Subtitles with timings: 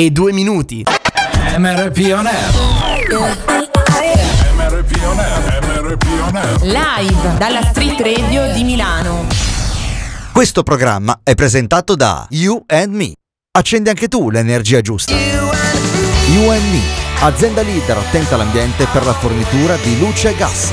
[0.00, 0.82] e 2 minuti.
[1.58, 2.48] MRP On Air.
[6.62, 9.26] Live dalla Street Radio di Milano.
[10.32, 13.12] Questo programma è presentato da You and Me.
[13.50, 15.12] Accendi anche tu l'energia giusta.
[15.12, 16.80] You and Me,
[17.20, 20.72] azienda leader attenta all'ambiente per la fornitura di luce e gas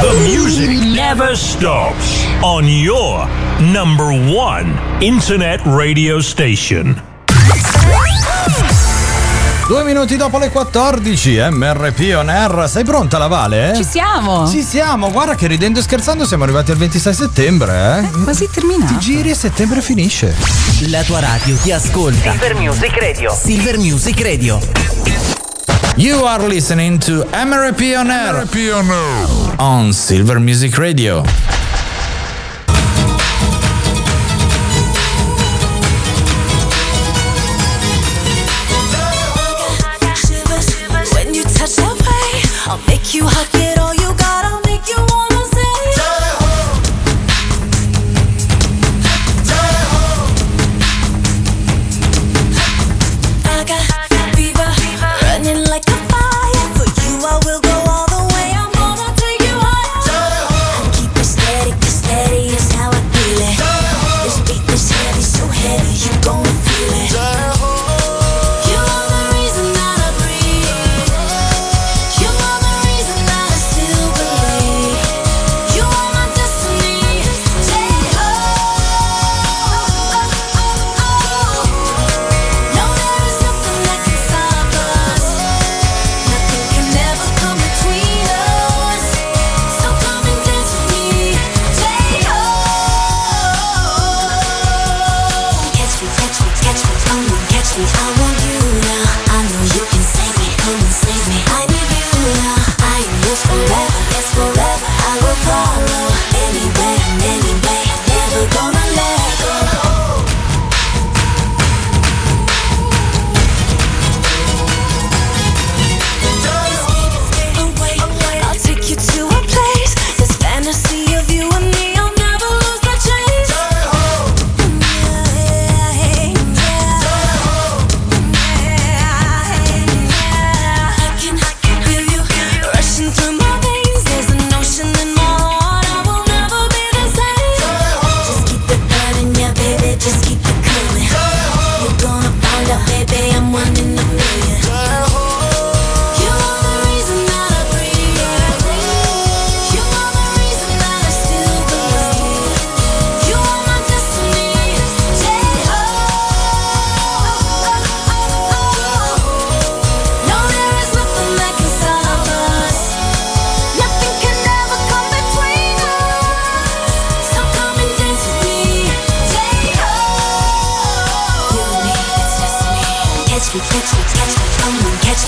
[0.00, 3.26] The music never stops on your
[3.58, 7.00] number one internet radio station.
[9.66, 12.68] Due minuti dopo le 14, MRP on air.
[12.68, 13.72] Sei pronta la Vale?
[13.74, 14.48] Ci siamo!
[14.48, 18.00] Ci siamo, guarda che ridendo e scherzando siamo arrivati al 26 settembre, eh?
[18.06, 18.92] È quasi terminato.
[18.92, 20.34] Ti giri e settembre finisce.
[20.88, 22.30] La tua radio ti ascolta.
[22.30, 23.32] Silver Music Radio.
[23.34, 25.35] Silver Music Radio.
[25.98, 29.56] You are listening to Emery Pioner, Emery Pioner.
[29.58, 31.22] on Silver Music Radio.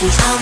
[0.08, 0.38] always, always.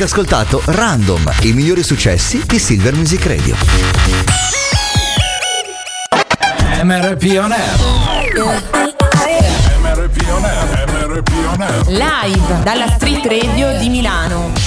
[0.00, 3.54] Avete ascoltato Random, i migliori successi di Silver Music Radio.
[6.82, 7.76] MRP On Air.
[9.78, 11.86] MRP On Air, MRP On Air.
[11.88, 14.59] Live dalla Street Radio di Milano.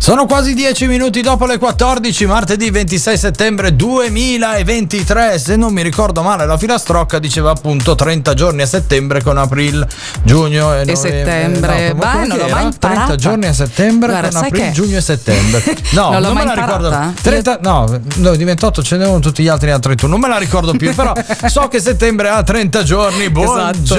[0.00, 5.38] Sono quasi 10 minuti dopo le 14, martedì 26 settembre 2023.
[5.38, 9.86] Se non mi ricordo male, la filastrocca diceva appunto 30 giorni a settembre con aprile,
[10.22, 10.96] giugno e, novembre.
[10.96, 11.88] settembre.
[11.92, 12.78] No, Beh, non l'ho mai imparata.
[12.78, 15.62] 30 giorni a settembre Guarda, con aprile, che- giugno e settembre.
[15.90, 17.12] No, Non l'ho me la ricordo.
[17.22, 20.10] 30, no, no, di 28 ce ne erano tutti gli altri a 31.
[20.10, 21.12] Non me la ricordo più, però
[21.48, 23.28] so che settembre ha 30 giorni.
[23.28, 23.70] Buongiorno.
[23.70, 23.94] Esatto.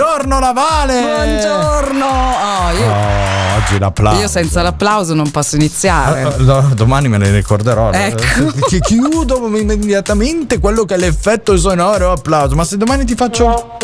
[1.01, 2.05] Buongiorno!
[2.05, 4.21] Oh, io, Oh, oggi l'applauso.
[4.21, 5.88] io senza l'applauso non posso iniziare.
[5.89, 7.91] Ah, no, domani me ne ricorderò.
[7.91, 8.51] Ecco.
[8.67, 12.55] Chi- Chiudo immediatamente quello che è l'effetto sonoro applauso.
[12.55, 13.77] Ma se domani ti faccio.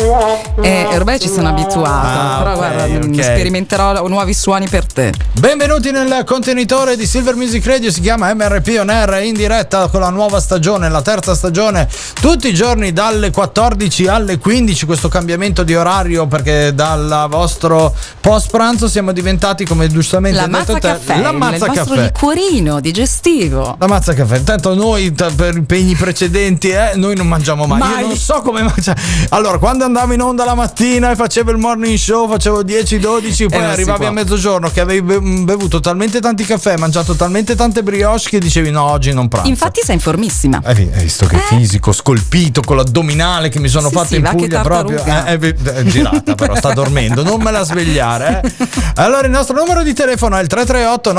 [0.60, 2.34] Eh, ormai ci sono abituata.
[2.34, 3.22] Ah, però ok, guarda, mm, ok.
[3.22, 5.12] sperimenterò nuovi suoni per te.
[5.32, 7.90] Benvenuti nel contenitore di Silver Music Radio.
[7.90, 11.88] Si chiama MRP On Air in diretta con la nuova stagione, la terza stagione.
[12.20, 14.86] Tutti i giorni dalle 14 alle 15.
[14.86, 20.50] Questo cambiamento di orario perché dal vostro post pranzo siamo diventati, come giustamente La hai
[20.50, 22.12] detto te, caffè, la mazza nostro caffè.
[22.12, 23.76] liquorino digestivo.
[23.78, 27.78] La mazza caffè, intanto noi t- per impegni precedenti eh, noi non mangiamo mai.
[27.78, 28.00] Mai.
[28.00, 29.00] Io non so come mangiare.
[29.30, 33.20] Allora, quando andavo in onda la mattina e facevo il morning show, facevo 10-12, poi
[33.20, 37.82] non si arrivavi a mezzogiorno che avevi be- bevuto talmente tanti caffè, mangiato talmente tante
[37.82, 39.48] brioche che dicevi no, oggi non pranzo.
[39.48, 40.60] Infatti sei in formissima.
[40.64, 44.16] Hai vi- hai visto che fisico, scolpito con l'addominale che mi sono Sì, fatto sì,
[44.16, 45.02] in Puglia proprio.
[45.04, 48.40] Eh, è, è girata, però sta dormendo, non me la svegliare.
[48.44, 48.66] eh.
[48.98, 51.12] Allora, il nostro numero di telefono è il 338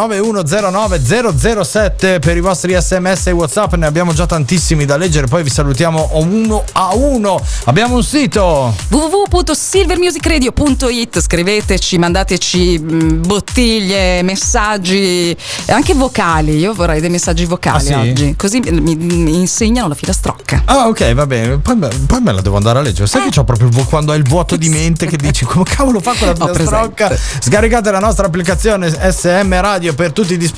[0.69, 3.73] 9109 007 per i vostri sms e whatsapp.
[3.75, 7.41] Ne abbiamo già tantissimi da leggere, poi vi salutiamo uno a uno.
[7.65, 8.73] Abbiamo un sito.
[8.89, 15.35] www.silvermusicradio.it scriveteci, mandateci mh, bottiglie, messaggi,
[15.67, 16.57] anche vocali.
[16.57, 17.93] Io vorrei dei messaggi vocali Ah, sì?
[18.09, 20.63] oggi, così mi, mi insegnano la filastrocca.
[20.65, 21.57] Ah, ok, va bene.
[21.57, 23.07] Poi, me- poi me la devo andare a leggere.
[23.07, 26.13] Sai che c'ho proprio quando hai il vuoto di mente che dici come cavolo fa
[26.13, 27.15] quella filastrocca?
[27.39, 30.56] Scaricate la nostra applicazione SM Radio per tutti i dispositivi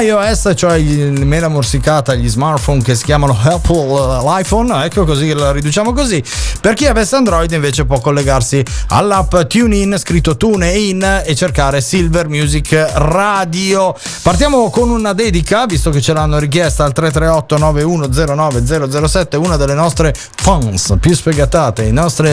[0.00, 4.84] iOS, cioè il mela morsicata, gli smartphone che si chiamano Apple, eh, l'iPhone.
[4.84, 6.22] Ecco così la riduciamo così.
[6.60, 12.92] Per chi avesse Android invece può collegarsi all'app TuneIn, scritto TuneIn e cercare Silver Music
[12.94, 13.94] Radio.
[14.22, 19.74] Partiamo con una dedica, visto che ce l'hanno richiesta al 338 9109 007, una delle
[19.74, 22.28] nostre fans più sfegatate, i nostri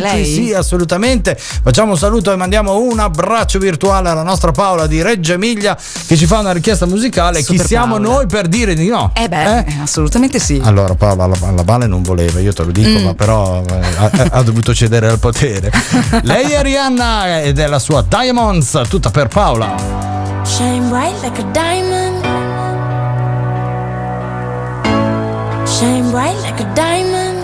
[0.00, 0.24] lei?
[0.24, 1.36] Sì, assolutamente.
[1.38, 6.16] Facciamo un saluto e mandiamo un abbraccio virtuale alla nostra Paola di Reggio Emilia che
[6.16, 7.38] ci fa una richiesta musicale.
[7.38, 8.08] Chi Super siamo Paola.
[8.08, 9.10] noi per dire di no?
[9.14, 10.60] Eh beh, assolutamente sì.
[10.62, 13.04] Allora Paola, la, la Vale non voleva, io te lo dico, Mm.
[13.04, 15.70] ma però eh, ha, ha dovuto cedere al potere.
[16.22, 19.74] Lei è Rihanna ed è la sua Diamonds, tutta per Paola.
[20.44, 22.22] Shine bright like a diamond.
[25.66, 27.43] Shine bright like a diamond.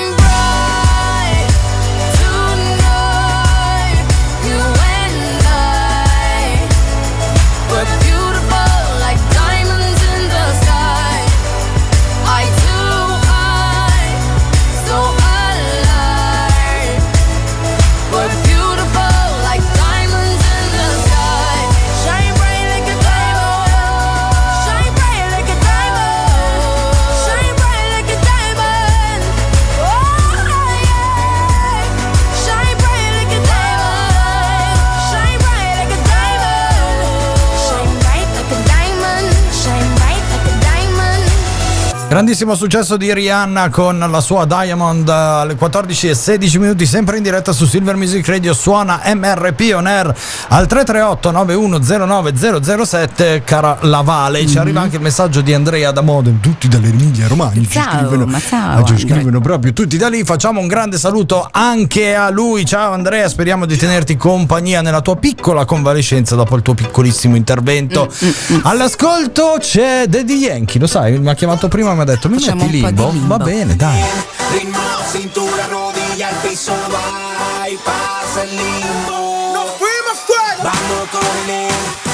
[42.11, 47.15] Grandissimo successo di Rihanna con la sua Diamond eh, alle 14 e 16 minuti, sempre
[47.15, 48.53] in diretta su Silver Music Radio.
[48.53, 50.13] Suona MRP On Air
[50.49, 54.39] al 338-9109-007, cara Lavale.
[54.39, 54.47] Mm-hmm.
[54.49, 54.83] Ci arriva mm-hmm.
[54.83, 57.65] anche il messaggio di Andrea da Modena, tutti dall'Emilia Romagna.
[57.69, 60.25] Ciao, ci scrivono, ciao, ci scrivono proprio tutti da lì.
[60.25, 62.65] Facciamo un grande saluto anche a lui.
[62.65, 68.11] Ciao Andrea, speriamo di tenerti compagnia nella tua piccola convalescenza dopo il tuo piccolissimo intervento.
[68.21, 68.59] Mm-hmm.
[68.63, 72.65] All'ascolto c'è Daddy Yankee, lo sai, mi ha chiamato prima mi ha detto mi Facciamo
[72.65, 73.11] metti boh, limbo?
[73.11, 73.37] limbo?
[73.37, 74.03] Va bene, dai.
[74.51, 74.79] Ritmo,
[75.11, 79.51] cintura, rodiglia al piso, vai, passa il limbo.
[79.53, 80.61] Nos fuimos fuera.
[80.63, 82.10] Vamos con él.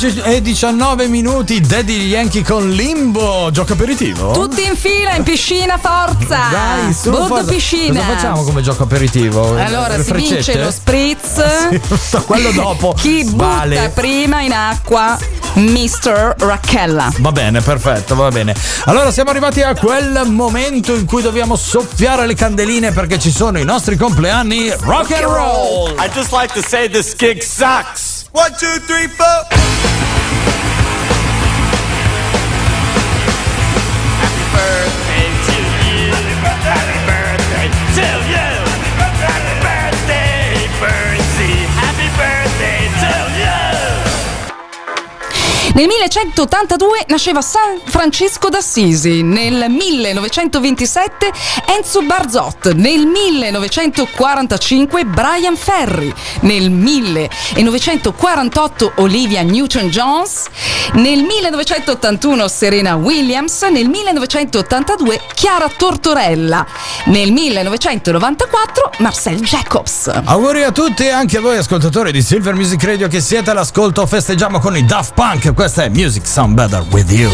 [0.00, 4.32] 16 e 19 minuti, Daddy Yankee con Limbo, gioco aperitivo?
[4.32, 6.38] Tutti in fila, in piscina, forza!
[6.50, 8.00] Dai, su, Bordo piscina!
[8.00, 9.58] Cosa facciamo come gioco aperitivo?
[9.58, 10.34] Allora, Le si freccette?
[10.36, 11.78] vince lo spritz.
[12.00, 12.94] Sì, quello dopo.
[12.98, 13.76] Chi vale.
[13.76, 15.18] butta prima in acqua?
[15.56, 16.34] Mr.
[16.38, 17.12] Racchella.
[17.18, 18.54] Va bene, perfetto, va bene.
[18.84, 23.58] Allora siamo arrivati a quel momento in cui dobbiamo soffiare le candeline perché ci sono
[23.58, 25.90] i nostri compleanni rock and roll.
[25.98, 28.28] I just like to say this gig sucks.
[28.32, 29.49] One, two, three, four.
[45.72, 51.30] Nel 1182 nasceva San Francisco d'Assisi, nel 1927
[51.66, 60.46] Enzo Barzot, nel 1945 Brian Ferry, nel 1948 Olivia Newton-Jones,
[60.94, 66.66] nel 1981 Serena Williams, nel 1982 Chiara Tortorella,
[67.04, 70.10] nel 1994 Marcel Jacobs.
[70.24, 74.04] Auguri a tutti e anche a voi ascoltatori di Silver Music Radio che siete all'ascolto.
[74.04, 75.58] Festeggiamo con i Daft Punk.
[75.60, 77.30] Questa è Music Sound Better With You.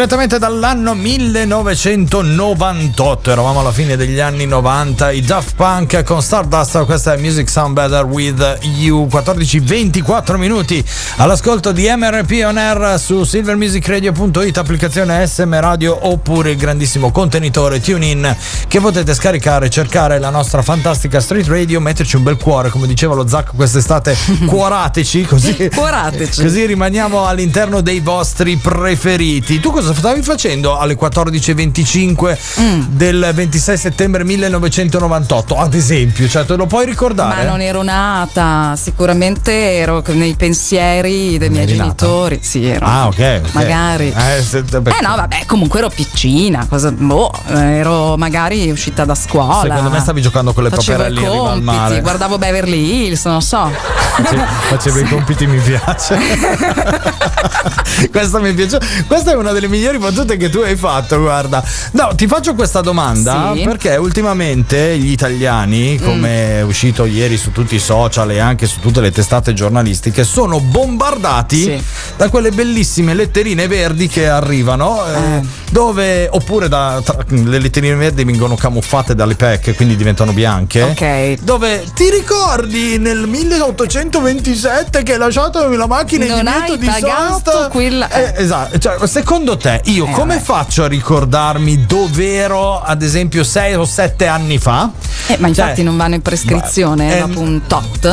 [0.00, 7.12] Direttamente dall'anno 1998, eravamo alla fine degli anni 90, i Daft Punk con Stardust, questa
[7.12, 10.82] è Music Sound Better with You, 14-24 minuti
[11.16, 18.34] all'ascolto di MRP On Air su silvermusicradio.it, applicazione SM Radio oppure il grandissimo contenitore TuneIn
[18.68, 23.14] che potete scaricare, cercare la nostra fantastica street radio, metterci un bel cuore, come diceva
[23.14, 24.16] lo Zac quest'estate,
[24.48, 26.40] cuorateci così, Cuorateci.
[26.40, 29.60] così rimaniamo all'interno dei vostri preferiti.
[29.60, 32.80] Tu cosa cosa stavi facendo alle 14.25 Mm.
[32.90, 36.28] del 26 settembre 1998, ad esempio?
[36.28, 37.42] Cioè, te lo puoi ricordare?
[37.44, 41.88] Ma non ero nata, sicuramente ero nei pensieri dei miei eri nata?
[42.06, 42.38] genitori.
[42.42, 42.86] Sì, ero.
[42.86, 43.40] Ah, ok.
[43.44, 43.52] ok.
[43.54, 44.12] Magari.
[44.16, 49.14] Eh, se- beh, Eh no, vabbè, comunque ero piccina, cosa, boh, ero magari uscita da
[49.14, 49.74] scuola.
[49.74, 52.00] Secondo me stavi giocando con le Facevo i in riva al mare.
[52.00, 53.70] guardavo Beverly Hills, non so.
[54.16, 56.18] Facevi- Facevi i compiti, mi piace.
[58.10, 58.78] questa mi piace.
[59.06, 61.64] Questa è una delle migliori battute che tu hai fatto, guarda.
[61.92, 63.62] No, ti faccio questa domanda Sì.
[63.62, 66.04] perché ultimamente gli italiani, Mm.
[66.04, 70.22] come è uscito ieri su tutti i social e anche su tutte le testate giornalistiche,
[70.24, 71.82] sono bombardati Sì.
[72.16, 75.02] da quelle bellissime letterine verdi che arrivano.
[75.06, 80.82] eh, Dove, oppure da, tra- le letterine verdi vengono camuffate dalle PEC, quindi diventano bianche.
[80.82, 81.42] Ok.
[81.42, 86.90] Dove ti ricordi nel 1827 che hai lasciato la macchina in Non divieto hai di
[86.90, 87.68] sosta?
[87.68, 90.44] quella- Eh, esatto, cioè, secondo te io Eh, come vabbè.
[90.44, 94.90] faccio a ricordarmi dove ero ad esempio 6 o 7 anni fa?
[95.26, 98.06] Eh, ma infatti Cioè, non vanno in prescrizione ma- eh, dopo un tot.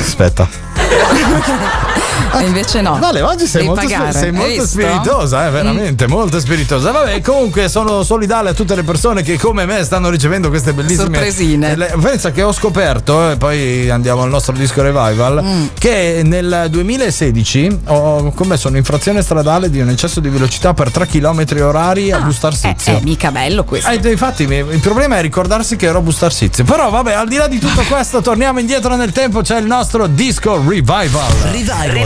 [0.00, 0.48] Aspetta.
[2.38, 2.98] E invece no.
[2.98, 6.90] Vale, oggi sei molto, pagare, sei molto spiritosa, eh, veramente, molto spiritosa.
[6.90, 11.02] Vabbè, comunque sono solidale a tutte le persone che come me stanno ricevendo queste bellissime
[11.16, 11.72] Sorpresine.
[11.72, 15.66] Eh, le- Pensa che ho scoperto, e poi andiamo al nostro disco revival, Mm.
[15.78, 21.44] che nel 2016 ho commesso un'infrazione stradale di un eccesso di velocità per 3 km
[21.62, 22.92] orari a Ah, Bustarsizio.
[22.92, 23.88] Eh, eh, mica bello questo.
[23.90, 26.64] Eh, infatti il problema è ricordarsi che ero a Bustarsizio.
[26.64, 30.06] Però vabbè, al di là di tutto questo, torniamo indietro nel tempo, c'è il nostro
[30.06, 31.30] disco revival.
[31.50, 32.05] Revival.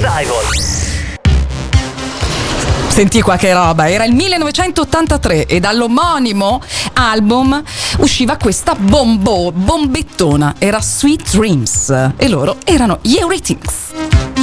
[2.88, 6.62] Senti qua che roba, era il 1983 e dall'omonimo
[6.94, 7.62] album
[7.98, 14.39] usciva questa bombo, bombettona, era Sweet Dreams e loro erano gli Eurythmics.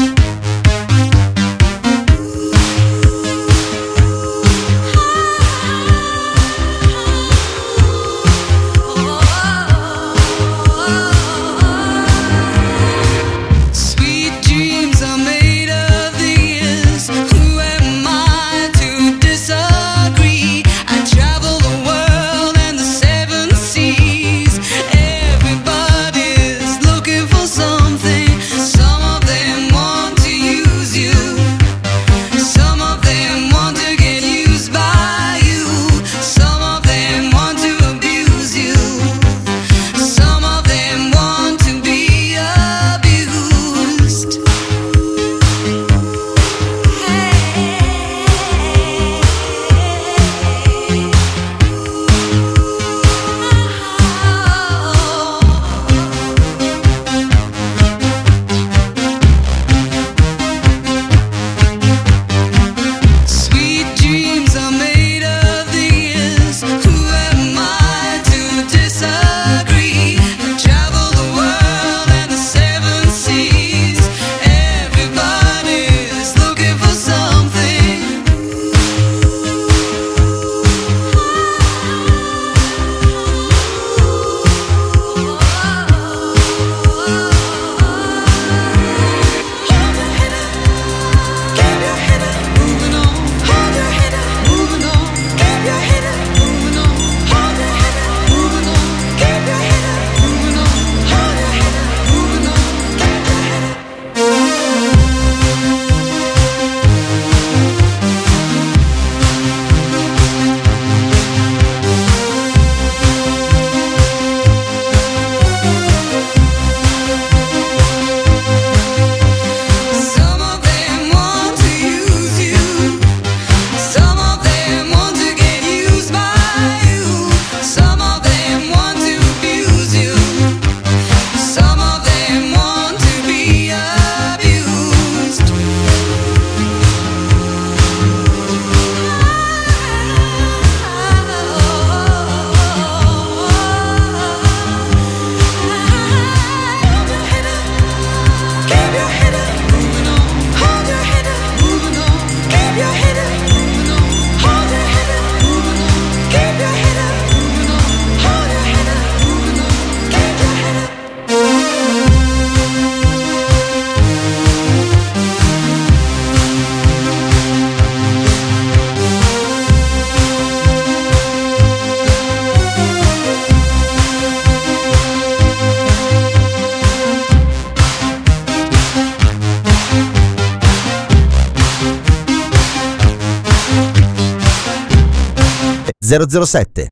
[186.26, 186.88] 007.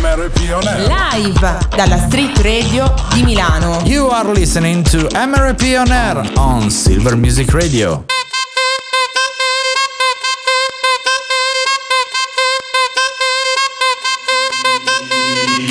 [0.00, 0.86] MRP On Air.
[0.88, 3.80] Live dalla Street Radio di Milano.
[3.84, 8.04] You are listening to MRP On Air on Silver Music Radio.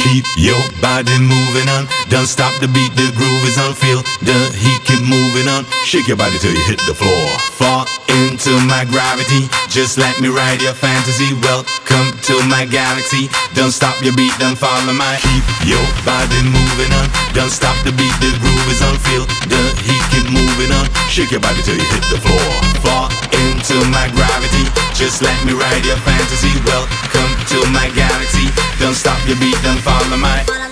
[0.05, 1.87] Keep your body moving on.
[2.09, 3.73] Don't stop the beat, the groove is on.
[3.73, 5.67] Feel the heat, keep moving on.
[5.83, 7.27] Shake your body till you hit the floor.
[7.59, 9.51] Fall into my gravity.
[9.67, 11.35] Just let me ride your fantasy.
[11.43, 13.27] Welcome to my galaxy.
[13.51, 15.19] Don't stop your beat, don't follow my.
[15.19, 17.11] Keep your body moving on.
[17.35, 18.95] Don't stop the beat, the groove is on.
[19.11, 20.87] Feel the heat, keep moving on.
[21.11, 22.51] Shake your body till you hit the floor.
[22.79, 24.63] Fall into my gravity.
[24.95, 26.55] Just let me ride your fantasy.
[26.63, 28.47] Welcome to my galaxy.
[28.79, 30.64] Don't stop your beat, don't follow my.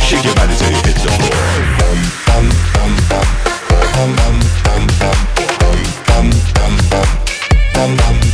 [0.00, 1.32] Shake your body till you hit the floor.
[7.82, 8.31] Shake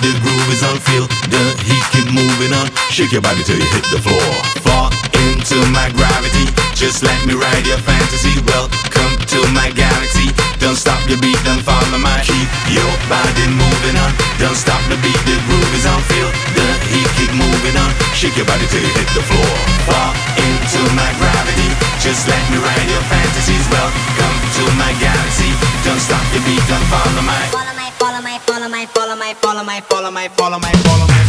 [0.00, 0.76] the groove is on.
[0.80, 2.66] Feel the heat, keep moving on.
[2.88, 4.32] Shake your body till you hit the floor.
[4.64, 4.88] Fall
[5.28, 6.48] into my gravity.
[6.72, 8.32] Just let me ride your fantasy.
[8.48, 10.32] Welcome to my galaxy.
[10.56, 12.20] Don't stop your beat, don't follow my.
[12.24, 14.12] Keep your body moving on.
[14.40, 16.00] Don't stop the beat, the groove is on.
[16.08, 17.92] Feel the heat, keep moving on.
[18.16, 19.54] Shake your body till you hit the floor.
[19.84, 21.68] Fall into my gravity.
[22.00, 23.64] Just let me ride your fantasies.
[23.68, 25.52] Welcome to my galaxy.
[25.84, 27.59] Don't stop your beat, don't follow my.
[29.70, 31.19] My, follow my, follow my, follow my,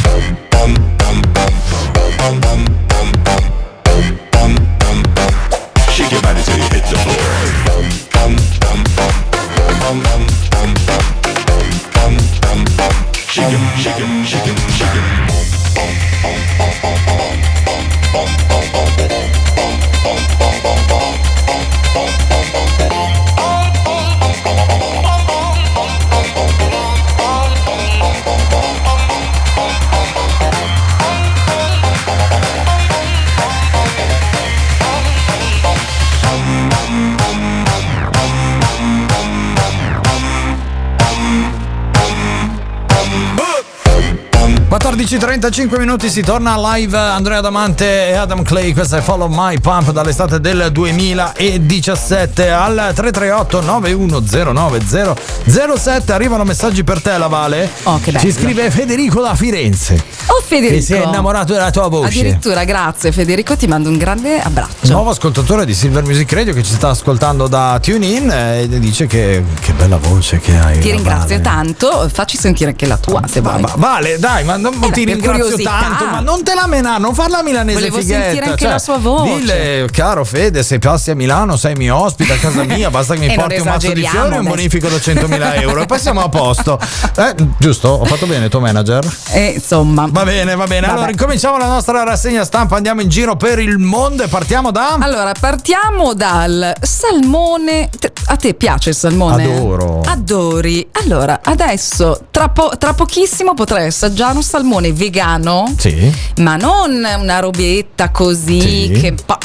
[45.12, 49.92] 14.35 minuti si torna live Andrea Damante e Adam Clay questa è Follow My Pump
[49.92, 58.24] dall'estate del 2017 al 338 9109007 arrivano messaggi per te la Vale Oh, che bello.
[58.24, 60.76] ci scrive Federico da Firenze Oh Federico.
[60.76, 64.92] che si è innamorato della tua voce Addirittura, grazie Federico, ti mando un grande abbraccio.
[64.94, 69.44] Nuovo ascoltatore di Silver Music Radio che ci sta ascoltando da TuneIn e dice che,
[69.60, 70.80] che bella voce che hai.
[70.80, 71.42] Ti ringrazio Vale.
[71.42, 73.60] tanto, facci sentire anche la tua se vuoi.
[73.60, 77.00] Ma- vale, dai, ma non Eh beh, ti ringrazio tanto, ma non te la menare,
[77.00, 78.22] non farla milanese Volevo fighetta.
[78.22, 79.36] sentire anche cioè, la sua voce.
[79.36, 83.28] Dille, caro Fede, se passi a Milano, sei mio ospite a casa mia, basta che
[83.28, 86.22] mi porti un mazzo di fiori e un bonifico da 100.000 euro e poi siamo
[86.22, 86.80] a posto.
[87.18, 87.90] Eh, giusto?
[87.90, 89.06] Ho fatto bene, tuo manager?
[89.32, 90.08] Eh, insomma.
[90.10, 90.82] Va bene, va bene.
[90.82, 90.94] Vabbè.
[90.98, 94.98] Allora, incominciamo la nostra rassegna stampa, andiamo in giro per il mondo e partiamo da...
[95.00, 97.90] Allora, partiamo dal salmone.
[98.26, 99.44] A te piace il salmone?
[99.44, 100.01] Adoro.
[100.12, 100.86] Adori.
[101.04, 106.12] Allora, adesso, tra, po- tra pochissimo potrai assaggiare un salmone vegano, Sì.
[106.38, 109.00] ma non una robetta così Sì.
[109.00, 109.16] che...
[109.26, 109.38] pa-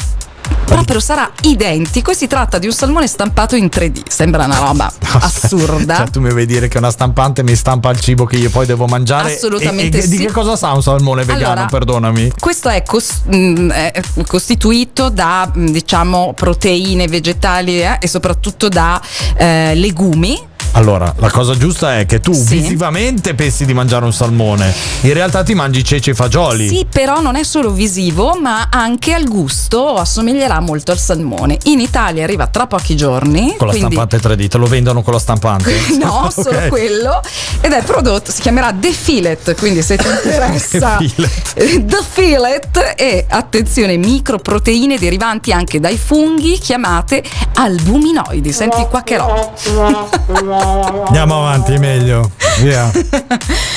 [0.65, 4.01] Proprio sarà identico e si tratta di un salmone stampato in 3D.
[4.09, 5.95] Sembra una roba assurda.
[5.95, 8.65] Cioè, tu mi vuoi dire che una stampante mi stampa il cibo che io poi
[8.65, 9.33] devo mangiare?
[9.33, 10.25] Assolutamente E- e Di sì.
[10.25, 11.51] che cosa sa un salmone vegano?
[11.51, 12.33] Allora, Perdonami.
[12.37, 19.01] Questo è, cos- mh, è costituito da mh, diciamo proteine vegetali eh, e soprattutto da
[19.37, 20.37] eh, legumi.
[20.73, 22.57] Allora, la cosa giusta è che tu Sì.
[22.59, 26.67] visivamente pensi di mangiare un salmone, in realtà ti mangi ceci e fagioli.
[26.67, 31.57] Sì, però non è solo visivo, ma anche al gusto assomiglierà molto al salmone.
[31.63, 33.55] In Italia arriva tra pochi giorni.
[33.57, 35.73] Con la quindi- stampante 3D, te lo vendono con la stampante?
[35.97, 36.31] No, Ok.
[36.43, 37.21] solo quello.
[37.61, 40.97] Ed è prodotto, si chiamerà The Fillet, quindi se ti interessa.
[40.99, 41.85] The Fillet.
[41.85, 47.23] The Fillet e attenzione, microproteine derivanti anche dai funghi chiamate
[47.55, 48.51] albuminoidi.
[48.51, 50.56] Senti qua che roba.
[51.05, 52.31] Andiamo avanti, meglio.
[52.59, 52.91] Via.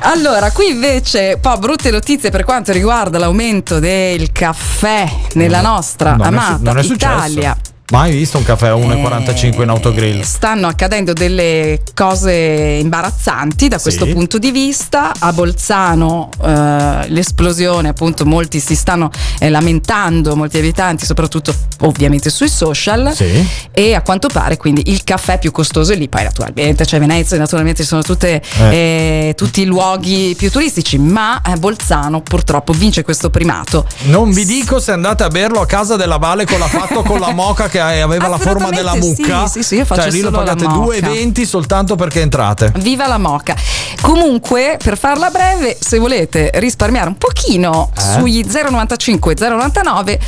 [0.00, 6.24] Allora, qui invece, po' brutte notizie per quanto riguarda l'aumento del caffè nella nostra Non
[6.24, 7.73] è amata non è successo.
[7.90, 10.22] Mai visto un caffè a 1,45 in autogrill?
[10.22, 12.32] Stanno accadendo delle cose
[12.80, 14.12] imbarazzanti da questo Sì.
[14.14, 15.12] punto di vista.
[15.18, 22.48] A Bolzano eh, l'esplosione, appunto, molti si stanno eh, lamentando, molti abitanti, soprattutto ovviamente sui
[22.48, 23.12] social.
[23.14, 23.46] Sì.
[23.70, 27.36] E a quanto pare quindi il caffè più costoso è lì, poi naturalmente c'è Venezia,
[27.36, 33.02] naturalmente ci sono tutte, eh, tutti i luoghi più turistici, ma eh, Bolzano purtroppo vince
[33.04, 33.86] questo primato.
[34.04, 37.20] Non vi dico se andate a berlo a casa della Vale con la fatto con
[37.20, 39.46] la moca che aveva la forma della mucca.
[39.46, 40.96] sì, sì, sì, io faccio cioè lì lo pagate moca.
[41.08, 42.72] 2,20 soltanto perché entrate.
[42.76, 43.56] Viva la moca!
[44.00, 48.00] Comunque, per farla breve, se volete risparmiare un pochino Eh?
[48.00, 50.20] sugli 095 099,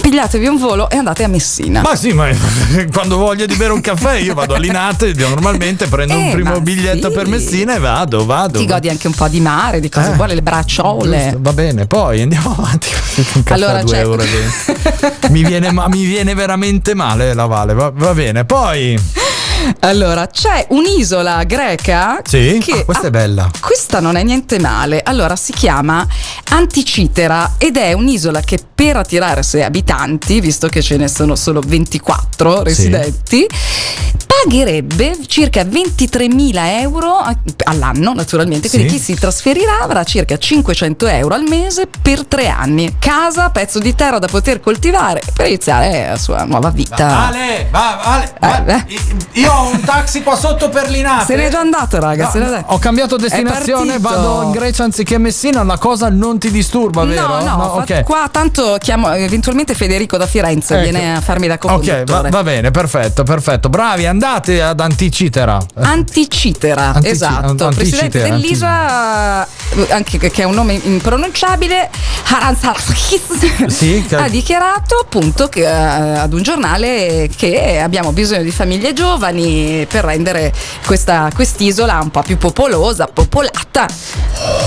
[0.00, 1.80] pigliatevi un volo e andate a Messina.
[1.80, 2.28] Ma sì, ma
[2.92, 6.50] quando voglio di bere un caffè io vado a Linate, normalmente prendo un Eh, primo
[6.50, 7.14] ma biglietto sì.
[7.14, 8.58] per Messina e vado, vado.
[8.58, 11.22] Ti godi anche un po' di mare, di cose Eh, buone, le bracciole.
[11.22, 12.88] Giusto, va bene, poi andiamo avanti.
[13.34, 14.22] Un caffè Allora, a 2 c'è- euro.
[15.30, 17.74] mi, viene, ma mi viene veramente male la Vale.
[17.74, 18.96] Va, va bene, poi.
[19.80, 23.50] Allora, c'è un'isola greca Sì, che Ah, questa ha- è bella.
[23.60, 25.00] Questa non è niente male.
[25.04, 26.06] Allora, si chiama
[26.50, 31.60] Anticitera ed è un'isola che per attirare sei abitanti, visto che ce ne sono solo
[31.64, 33.46] 24 residenti,
[34.26, 37.16] pagherebbe circa 23.000 euro
[37.64, 38.68] all'anno, naturalmente.
[38.68, 38.94] Quindi Sì.
[38.96, 42.96] chi si trasferirà avrà circa 500 euro al mese per tre anni.
[42.98, 47.06] Casa, pezzo di terra da poter coltivare per iniziare la sua nuova vita.
[47.06, 48.00] Vale, va,
[48.40, 48.64] vale.
[48.64, 48.84] va-
[49.32, 51.24] Io ho un taxi qua sotto per Linate.
[51.26, 52.30] Se n'è già andato, raga.
[52.34, 56.50] No, no, ho cambiato destinazione, vado in Grecia anziché a Messina, la cosa non ti
[56.50, 57.26] disturba, vero?
[57.26, 58.02] No, no, fa- ok.
[58.04, 60.82] qua tanto chiamo eventualmente Federico da Firenze, Ecco.
[60.90, 62.04] viene a farmi da Ok, conduttore.
[62.06, 63.68] va, va bene, perfetto, perfetto.
[63.68, 65.58] Bravi, andate ad Anticitera.
[65.80, 71.90] Anticitera, Antici- esatto, Anticitera, presidente dell'isola, eh, anche che è un nome impronunciabile,
[73.68, 75.66] Sì, che- ha dichiarato appunto che, eh,
[76.18, 79.37] ad un giornale che abbiamo bisogno di famiglie giovani
[79.88, 80.52] per rendere
[80.86, 83.86] questa quest'isola un po' più popolosa, popolata.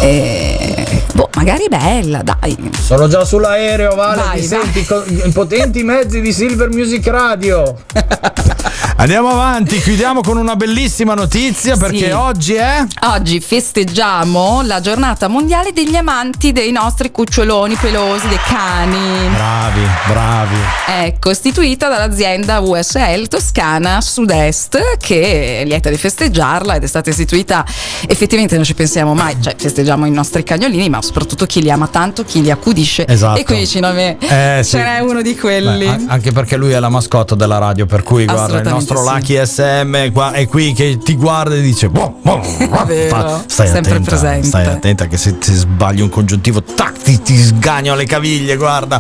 [0.01, 2.71] E, boh, magari bella, dai.
[2.79, 4.21] Sono già sull'aereo, Vale.
[4.21, 4.59] Vai, mi vai.
[4.61, 7.77] senti con i potenti mezzi di Silver Music Radio.
[9.01, 12.11] Andiamo avanti, chiudiamo con una bellissima notizia perché Sì.
[12.11, 12.85] oggi è.
[13.15, 19.27] Oggi festeggiamo la giornata mondiale degli amanti dei nostri cuccioloni pelosi, dei cani.
[19.33, 20.55] Bravi, bravi.
[21.03, 27.65] Ecco, istituita dall'azienda USL Toscana Sud-Est, che è lieta di festeggiarla ed è stata istituita
[28.05, 31.87] effettivamente non ci pensiamo mai, cioè festeggiamo i nostri cagnolini, ma soprattutto chi li ama
[31.87, 33.07] tanto, chi li accudisce.
[33.07, 33.39] Esatto.
[33.39, 34.77] E qui vicino a me Eh, sì.
[34.77, 35.85] ce n'è uno di quelli.
[35.85, 38.89] Beh, an- anche perché lui è la mascotte della radio, per cui guarda, il Assolutamente
[38.93, 39.33] nostro sì.
[39.33, 42.39] Lucky SM qua- è qui che ti guarda e dice: "Boh, boh,
[42.69, 46.61] boh, vero, fa- stai sempre attenta, presente." Stai attenta che se ti sbagli un congiuntivo,
[46.63, 48.55] tac, ti, ti sgagno le caviglie.
[48.57, 48.99] Guarda,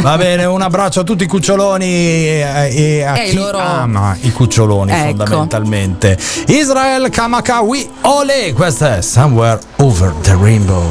[0.00, 0.44] va bene.
[0.44, 4.92] Un abbraccio a tutti i cuccioloni e, e a E chi loro- ama i cuccioloni,
[4.92, 5.24] Ecco.
[5.24, 6.18] fondamentalmente.
[6.46, 10.88] Israel Kamakawi Ole, questa è Somewhere Over the Rainbow.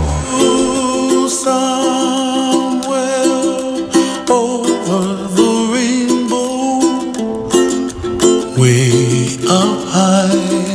[8.59, 10.68] Way up high,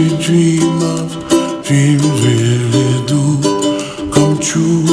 [0.00, 1.12] you dream of
[1.62, 3.20] dreams really do
[4.10, 4.84] come true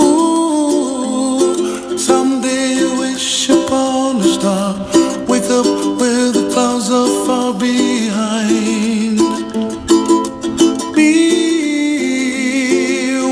[0.00, 4.74] Ooh, someday you wish upon a star
[5.28, 5.66] wake up
[6.00, 9.18] where the clouds are far behind
[10.96, 11.12] me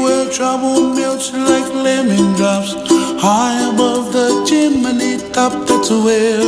[0.02, 2.74] where trouble melts like lemon drops
[3.22, 5.52] high above the chimney top.
[5.66, 6.39] That's where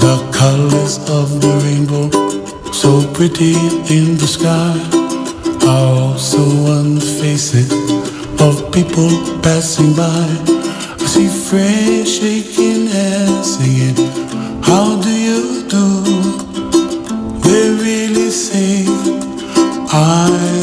[0.00, 2.10] The colors of the rainbow,
[2.72, 3.54] so pretty
[3.92, 4.74] in the sky,
[5.66, 6.40] are also
[6.76, 7.70] on the faces
[8.40, 9.10] of people
[9.42, 10.26] passing by.
[10.98, 13.96] I see friends shaking and singing,
[14.62, 15.86] How do you do?
[17.44, 18.84] They really say,
[19.92, 20.61] I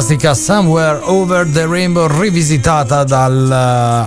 [0.00, 3.50] fantastica Somewhere Over the Rainbow rivisitata dal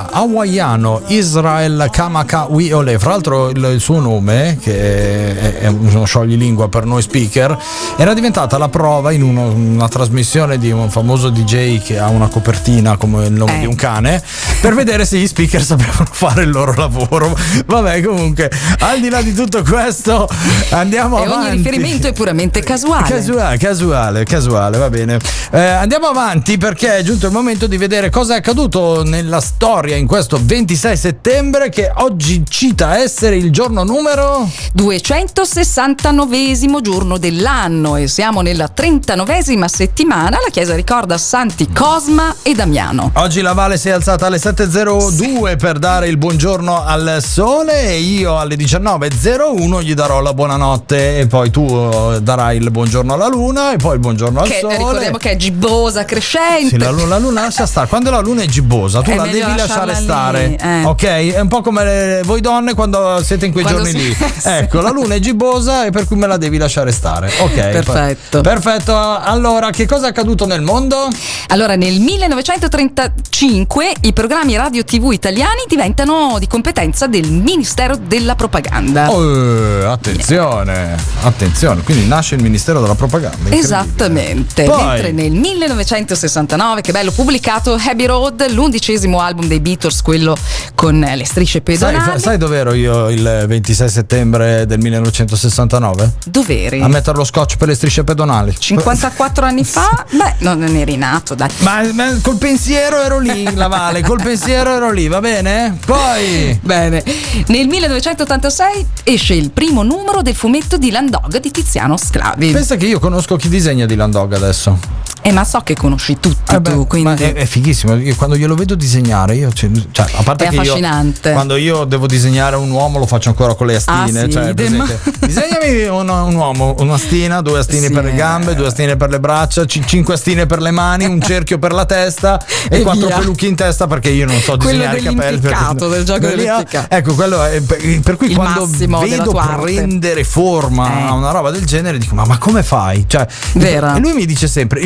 [0.09, 2.97] eh, hawaiano Israel Kamaka Wiole.
[2.97, 7.55] Fra l'altro il, il suo nome, che è, è uno scioglilingua per noi speaker,
[7.95, 12.27] era diventata la prova in uno- una trasmissione di un famoso DJ che ha una
[12.27, 13.59] copertina come il nome Eh.
[13.59, 14.21] di un cane,
[14.61, 17.37] per vedere se gli speaker sapevano fare il loro lavoro.
[17.67, 20.27] Vabbè, comunque, al di là di tutto questo,
[20.71, 21.47] andiamo E avanti.
[21.49, 23.07] ogni riferimento è puramente casuale.
[23.07, 25.19] Casuale, casuale, casuale, va bene.
[25.51, 29.97] Eh, andiamo avanti perché è giunto il momento di vedere cosa è accaduto nella storia
[29.97, 38.07] in questo 26 settembre che oggi cita essere il giorno numero 269 giorno dell'anno e
[38.07, 40.37] siamo nella 39esima settimana.
[40.37, 43.11] La Chiesa ricorda Santi Cosma e Damiano.
[43.15, 47.99] Oggi la Vale si è alzata alle 7.02 per dare il buongiorno al sole e
[47.99, 53.27] io alle 19.01 gli darò la buonanotte e poi tu eh, darai il buongiorno alla
[53.27, 54.77] luna e poi il buongiorno al Che sole.
[54.77, 55.35] ricordiamo che è
[55.73, 56.67] gibbosa, crescente.
[56.69, 57.87] Sì, la, lu- la luna lascia stare.
[57.87, 60.47] Quando la luna è gibbosa, tu È la devi lasciare stare.
[60.47, 60.83] lì, eh.
[60.85, 61.03] Ok?
[61.03, 64.15] È un po' come le- voi donne quando siete in quei Quando giorni si- lì.
[64.63, 67.31] Ecco, la luna è gibbosa e per cui me la devi lasciare stare.
[67.39, 67.53] Ok.
[67.73, 68.41] Perfetto.
[68.41, 68.95] Perfetto.
[68.95, 71.07] Allora, che cosa è accaduto nel mondo?
[71.47, 79.09] Allora, nel 1935 i programmi radio TV italiani diventano di competenza del Ministero della Propaganda.
[79.11, 81.81] Oh, attenzione, attenzione.
[81.81, 83.49] Quindi nasce il Ministero della Propaganda.
[83.55, 84.63] Esattamente.
[84.63, 90.35] Poi- Mentre nel 1969, che bello, pubblicato Abbey Road, l'undicesimo album dei Beatles, quello
[90.75, 92.19] con le strisce Sai, pedonali.
[92.19, 96.13] sai dove ero io il 26 settembre del 1969?
[96.25, 96.81] Dov'eri?
[96.81, 98.55] A mettere lo scotch per le strisce pedonali.
[98.57, 100.05] 54 anni fa?
[100.11, 101.49] Beh, non eri nato, dai.
[101.59, 105.77] Ma, ma col pensiero ero lì, la Vale, col pensiero ero lì, va bene?
[105.85, 106.59] Poi.
[106.61, 107.03] Bene.
[107.47, 112.51] Nel 1986 esce il primo numero del fumetto di Landog di Tiziano Sclavi.
[112.51, 114.77] Pensa che io conosco chi disegna di Landog adesso.
[115.25, 117.09] Eh, ma so che conosci tutti Eh beh, tu, quindi.
[117.09, 117.95] ma è, è fighissimo.
[117.95, 121.31] Io quando glielo vedo disegnare, io cioè, cioè, a parte È che io affascinante.
[121.31, 124.21] quando io devo disegnare un uomo lo faccio ancora con le astine.
[124.21, 124.99] Ah, sì, cioè, presente?
[125.25, 127.91] Disegnami un, un uomo, una stina, due astine Sì.
[127.93, 131.21] per le gambe, due astine per le braccia, ci- cinque astine per le mani, un
[131.21, 132.39] cerchio per la testa
[132.69, 133.17] e, E quattro via.
[133.19, 135.19] pelucchi in testa perché io non so disegnare i capelli.
[135.39, 136.87] dell'impiccato, del gioco Quelli- dell'impiccato.
[136.95, 139.61] Ecco, quello è per, cui Il quando vedo arte.
[139.73, 141.07] prendere forma Eh.
[141.07, 143.05] a una roba del genere dico ma, ma come fai?
[143.07, 143.95] Cioè, Vera.
[143.95, 144.79] E lui mi dice sempre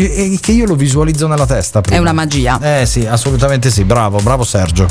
[0.48, 1.82] che io lo visualizzo nella testa.
[1.82, 1.98] prima.
[1.98, 2.58] È una magia.
[2.62, 4.88] Eh sì, assolutamente sì, bravo, bravo Sergio.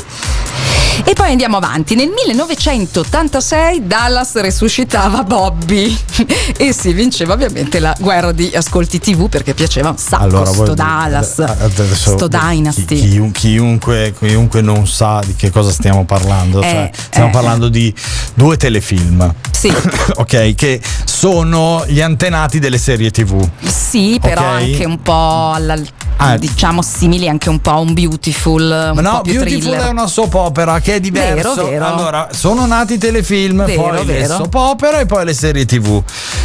[1.03, 1.95] E poi andiamo avanti.
[1.95, 5.97] Nel 1986 Dallas resuscitava Bobby
[6.57, 10.75] e si vinceva ovviamente la guerra di ascolti TV perché piaceva un sacco sto voi-
[10.75, 12.83] Dallas, eh, adesso- sto Dynasty.
[12.99, 17.31] chi- chiun- chiunque, chiunque non sa di che cosa stiamo parlando, cioè, Eh, stiamo eh.
[17.31, 17.93] parlando di
[18.33, 19.33] due telefilm.
[19.51, 19.73] Sì,
[20.15, 23.47] ok, che sono gli antenati delle serie TV.
[23.65, 24.47] sì, però Ok.
[24.61, 25.75] anche un po' alla-
[26.19, 26.35] Ah.
[26.35, 28.61] diciamo simili anche un po' a un Beautiful,
[28.95, 29.81] un no, Beautiful thriller.
[29.81, 31.55] è una soap opera perché è diverso.
[31.55, 31.85] Vero, vero.
[31.85, 34.35] Allora, sono nati i telefilm, Vero, poi le vero.
[34.35, 36.01] soap opera e poi le serie TV.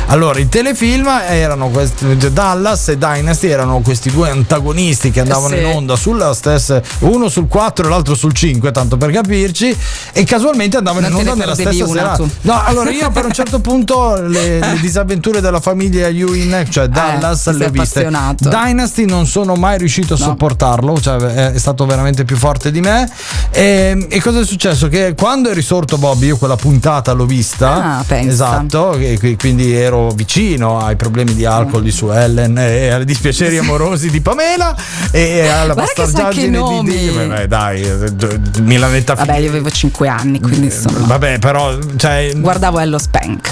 [0.07, 5.61] Allora, i telefilm erano questi Dallas e Dynasty erano questi due antagonisti che andavano Sì.
[5.61, 9.76] in onda sulla stessa uno sul 4 e l'altro sul 5, tanto per capirci,
[10.12, 12.16] e casualmente andavano Non in onda ne nella stessa una, serata.
[12.16, 12.28] tu.
[12.43, 17.43] No, allora io per un certo punto le, le disavventure della famiglia Ewing, cioè Dallas,
[17.45, 18.11] ti le ho viste.
[18.38, 20.24] Dynasty non sono mai riuscito a No.
[20.24, 23.09] sopportarlo, cioè è, è stato veramente più forte di me.
[23.51, 24.88] E, e cosa è successo?
[24.88, 27.98] Che quando è risorto Bobby, io quella puntata l'ho vista.
[27.98, 28.30] Ah, pensa.
[28.32, 33.04] Esatto, e qui- quindi ero vicino ai problemi di alcol di Sue Ellen e ai
[33.04, 34.74] dispiaceri amorosi di Pamela
[35.10, 40.66] e alla bastardaggine di, di Beh, dai, eh, Milanetta Vabbè, io avevo 5 anni, quindi
[40.66, 41.06] insomma.
[41.06, 43.50] Vabbè, però cioè, Guardavo Ello Spank.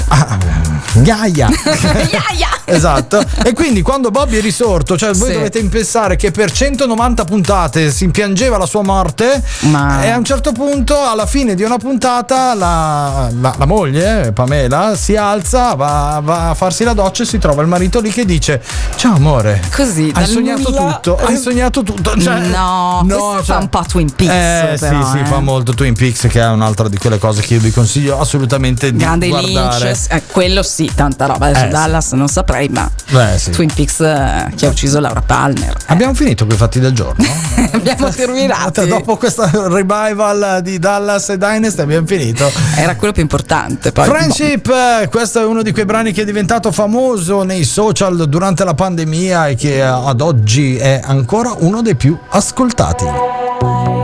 [0.94, 1.48] Gaia.
[2.10, 2.48] Iaia!
[2.64, 3.22] Esatto.
[3.44, 5.34] E quindi quando Bobby è risorto, cioè voi Sì.
[5.34, 10.24] dovete pensare che per 190 puntate si impiangeva la sua morte Ma- e a un
[10.24, 16.20] certo punto, alla fine di una puntata, la, la- la moglie, Pamela, si alza, va,
[16.22, 18.62] va a farsi la doccia e si trova il marito lì che dice
[18.94, 19.60] ciao amore.
[19.74, 22.16] Così, Hai sognato nulla- tutto, hai sognato tutto.
[22.20, 24.32] Cioè, no, questo fa un po' Twin Peaks.
[24.32, 25.24] Eh però, sì, sì, eh.
[25.26, 28.92] fa molto Twin Peaks che è un'altra di quelle cose che io vi consiglio assolutamente
[28.92, 29.84] di Grande guardare.
[29.84, 31.46] Lynch, eh, quello sì, tanta roba.
[31.46, 31.72] Adesso Eh, sì.
[31.72, 33.50] Dallas non saprei, ma Beh, sì.
[33.50, 35.74] Twin Peaks eh, chi ha ucciso Laura Palmer.
[35.76, 37.24] Eh, Abbiamo finito con i fatti del giorno?
[37.72, 38.84] Abbiamo terminato.
[38.86, 42.50] Dopo questa revival di Dallas e Dynasty abbiamo finito.
[42.76, 43.92] Era quello più importante.
[43.92, 48.28] Poi, Friendship, eh, questo è uno di quei brani che è diventato famoso nei social
[48.28, 53.99] durante la pandemia e che eh, ad oggi è ancora uno dei più ascoltati.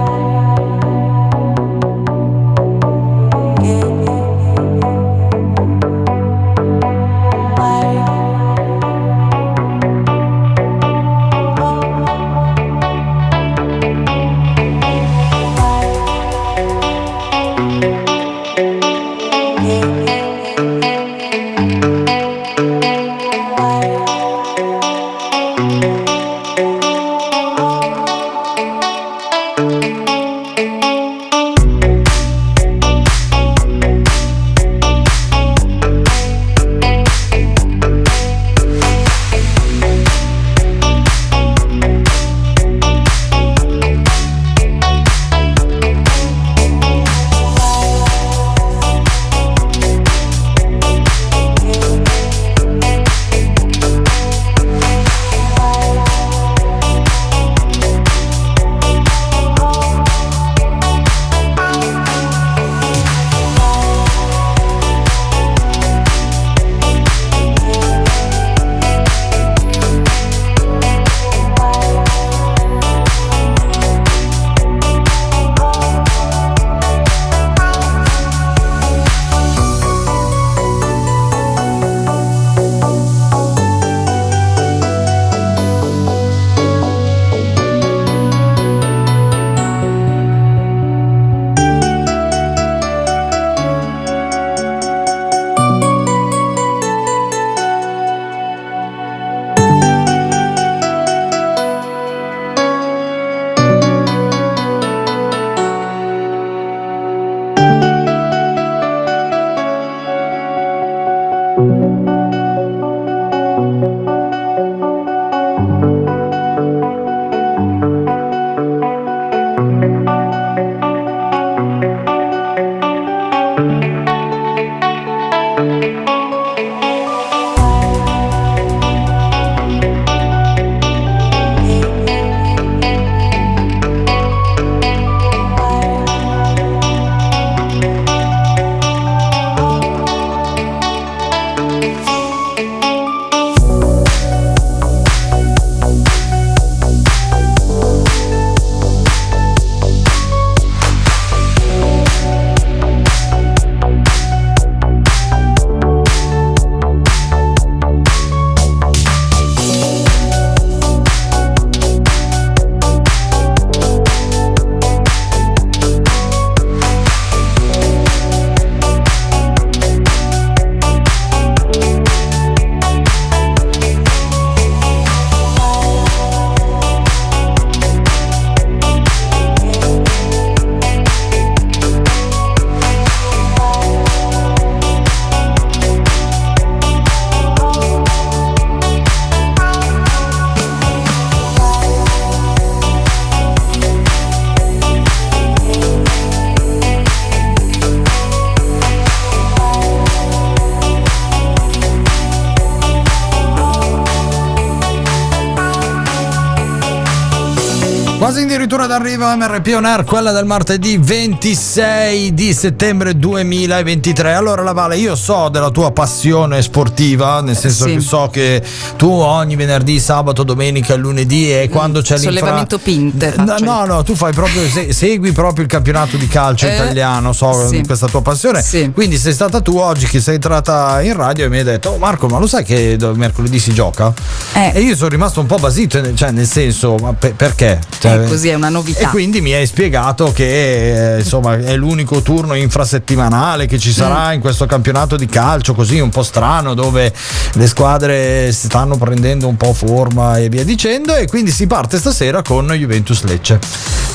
[209.16, 214.34] D'arrivo MRP On Air, quella del martedì 26 di settembre 2023.
[214.34, 217.94] Allora la Vale, io so della tua passione sportiva, nel senso Sì.
[217.94, 218.62] che so che
[218.96, 222.32] tu ogni venerdì, sabato, domenica e lunedì e quando c'è l'infra...
[222.38, 223.34] Sollevamento pinte.
[223.38, 227.32] No, no, no, tu fai proprio se- segui proprio il campionato di calcio Eh, italiano,
[227.32, 227.80] so sì.
[227.80, 228.60] di questa tua passione.
[228.62, 228.90] Sì.
[228.92, 231.98] Quindi sei stata tu oggi che sei entrata in radio e mi hai detto "Oh
[231.98, 234.12] Marco, ma lo sai che mercoledì si gioca?"
[234.52, 234.72] Eh.
[234.74, 237.80] E io sono rimasto un po' basito, cioè nel senso, ma pe- perché?
[237.98, 239.04] Cioè, Eh, così è una novità.
[239.07, 244.30] E quindi mi hai spiegato che eh, insomma è l'unico turno infrasettimanale che ci sarà
[244.30, 244.34] Mm.
[244.34, 247.12] in questo campionato di calcio così un po' strano dove
[247.54, 252.42] le squadre stanno prendendo un po' forma e via dicendo e quindi si parte stasera
[252.42, 253.59] con Juventus Lecce.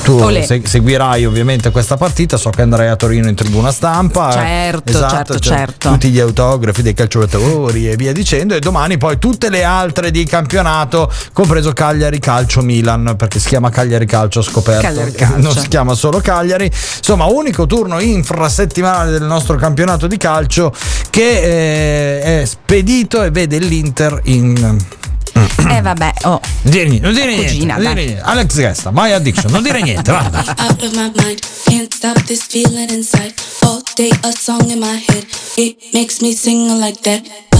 [0.02, 4.32] Tu se- seguirai ovviamente questa partita, so che andrai a Torino in tribuna stampa.
[4.32, 5.90] Certo, certo, cioè, certo.
[5.90, 10.24] Tutti gli autografi dei calciatori e via dicendo e domani poi tutte le altre di
[10.24, 14.81] campionato, compreso Cagliari Calcio Milan, perché si chiama Cagliari Calcio scoperto.
[14.82, 15.38] Cagliari Calcio.
[15.38, 16.66] Non si chiama solo Cagliari.
[16.66, 20.72] Insomma, unico turno infrasettimanale del nostro campionato di calcio
[21.10, 24.78] che eh, è spedito e vede l'Inter in
[25.68, 26.40] Eh vabbè, oh.
[26.62, 28.22] non dire niente, non dire Cugina, non dire niente.
[28.22, 31.40] Alex Gesta, My Addiction, non dire niente, out of my mind.
[31.64, 33.32] Can't stop this feeling inside.
[33.60, 35.24] All day a song in my head.
[35.56, 37.51] It makes me sing like that.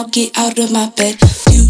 [0.00, 1.69] Now get out of my bed.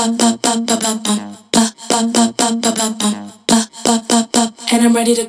[0.00, 0.12] And
[4.72, 5.28] I'm ready to.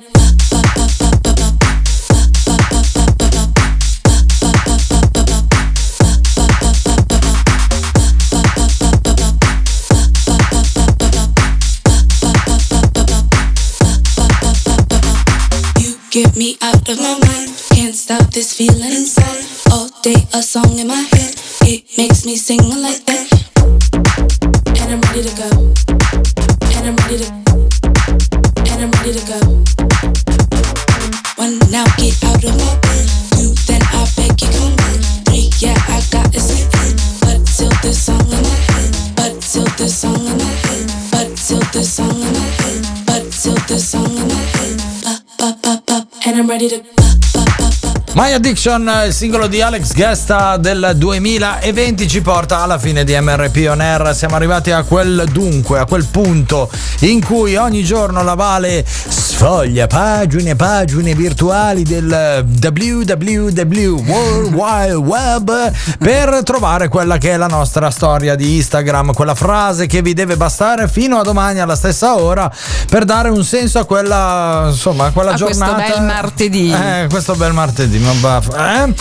[16.12, 17.50] Get me out of my mind.
[17.72, 19.46] Can't stop this feeling inside.
[19.72, 21.36] All day a song in my head.
[21.62, 23.09] It makes me sing like
[48.16, 53.66] My Addiction, il singolo di Alex Gesta del 2020 ci porta alla fine di MRP
[53.70, 54.14] On Air.
[54.14, 56.70] Siamo arrivati a quel dunque, a quel punto
[57.02, 58.86] in cui ogni giorno la Vale
[59.40, 67.38] sfoglia pagine e pagine virtuali del www World Wide Web per trovare quella che è
[67.38, 71.78] la nostra storia di Instagram, quella frase che vi deve bastare fino a domani alla
[71.78, 72.52] stessa ora
[72.90, 75.94] per dare un senso a quella, insomma, a quella A questo giornata.
[75.94, 76.72] bel martedì.
[76.74, 78.54] Eh, questo bel martedì, ma baffo.
[78.54, 78.94] Eh?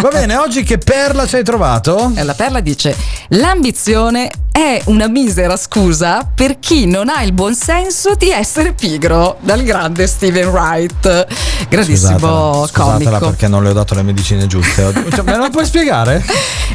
[0.00, 2.12] Va bene, oggi che perla ci hai trovato?
[2.14, 2.94] E la perla dice:
[3.30, 9.38] L'ambizione è una misera scusa per chi non ha il buon senso di essere pigro.
[9.40, 11.26] Dal grande Steven Wright,
[11.68, 13.26] grandissimo Scusatela, scusatela comico.
[13.30, 14.80] perché non le ho dato le medicine giuste.
[15.12, 16.22] Cioè, me lo puoi spiegare?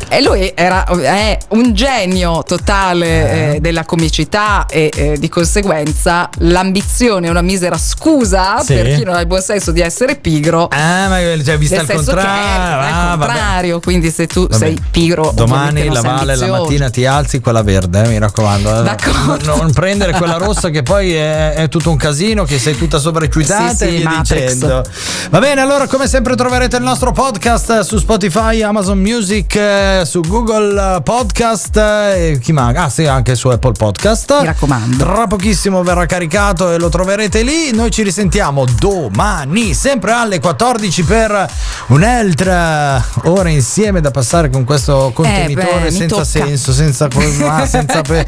[0.10, 7.28] E lui era, è un genio totale eh, della comicità e eh, di conseguenza l'ambizione
[7.28, 8.74] è una misera scusa Sì.
[8.74, 10.68] per chi non ha il buon senso di essere pigro.
[10.72, 12.80] Ah, ma cioè, vista senso che è contrario.
[12.80, 14.56] al Ah, contrario, quindi se tu Vabbè.
[14.58, 18.80] sei pigro Domani la non Vale la mattina ti alzi quella verde, eh, mi raccomando.
[18.80, 18.84] eh.
[18.84, 19.56] D'accordo.
[19.58, 23.76] Non prendere quella rossa che poi è, è tutto un casino, che sei tutta sovraccitata
[23.76, 24.54] Sì, e sì, via Matrix.
[24.54, 24.86] dicendo.
[25.30, 30.22] Va bene, allora come sempre troverete il nostro podcast su Spotify, Amazon Music, eh, su
[30.22, 32.84] Google Podcast eh, e chi manca?
[32.84, 34.40] Ah sì, anche su Apple Podcast.
[34.40, 34.96] Mi raccomando.
[35.04, 37.72] Tra pochissimo verrà caricato e lo troverete lì.
[37.74, 41.50] Noi ci risentiamo domani, sempre alle 14 per
[41.88, 47.08] un'altra ora insieme da passare con questo contenitore Eh, beh, senza senso, senza,
[47.48, 48.26] ah, senza pe-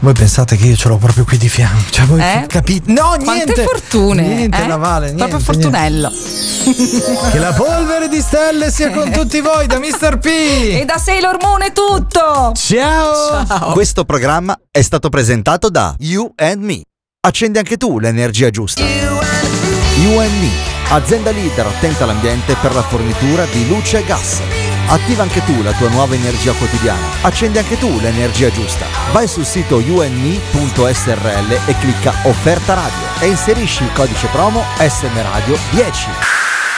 [0.00, 1.90] Voi pensate che io ce l'ho proprio qui di fianco?
[1.90, 2.44] Cioè, voi Eh?
[2.48, 2.92] capite?
[2.92, 3.52] No, niente.
[3.54, 3.62] Quante
[3.94, 4.22] fortune!
[4.22, 4.66] Niente, eh?
[4.66, 5.26] Navale, niente.
[5.26, 6.10] Proprio fortunello.
[6.10, 7.30] niente.
[7.30, 10.18] Che la polvere di stelle sia con tutti voi da Mr.
[10.18, 10.26] P.
[10.26, 12.52] E da Sailor Moon è tutto!
[12.54, 13.72] Ciao!
[13.72, 16.82] Questo programma è stato presentato da You and Me.
[17.20, 18.82] Accendi anche tu l'energia giusta.
[18.82, 20.50] You and Me,
[20.90, 24.40] azienda leader attenta all'ambiente per la fornitura di luce e gas.
[24.86, 27.06] Attiva anche tu la tua nuova energia quotidiana.
[27.22, 28.86] Accendi anche tu l'energia giusta.
[29.12, 35.58] Vai sul sito youndme.srl e clicca offerta radio e inserisci il codice promo SM Radio
[35.70, 36.08] 10.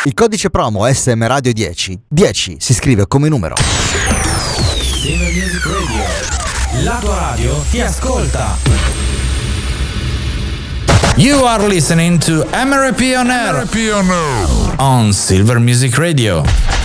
[0.05, 3.57] Il codice promo SM Radio 10 10 si scrive come numero.
[5.03, 6.85] Silver Music Radio.
[6.85, 8.57] La tua radio ti ascolta.
[11.17, 13.67] You are listening to MRP on Air
[14.77, 16.77] on Silver Music Radio.